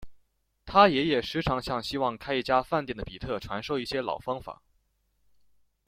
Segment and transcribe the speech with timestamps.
[0.65, 4.59] 他爷爷时常向希望开一家饭馆的比特传授一些老方法。